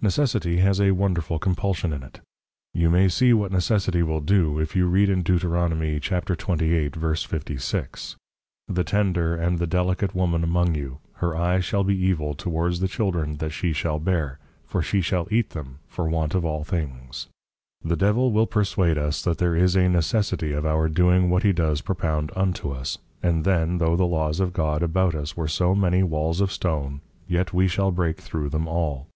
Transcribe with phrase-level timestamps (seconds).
[0.02, 2.20] _Necessity has a wonderful compulsion in it.
[2.74, 5.42] You may see what Necessity will do, if you read in Deut.
[5.42, 8.16] 28.56.
[8.68, 12.88] _the tender and the delicate Woman among you, her eye shall be evil towards the
[12.88, 17.28] Children that she shall bear, for she shall eat them for want of all things._
[17.88, 21.52] The Devil will perswade us that there is a Necessity of our doing what he
[21.52, 25.72] does propound unto us; and then tho' the Laws of God about us were so
[25.72, 29.06] many Walls of Stone, yet we shall break through them all.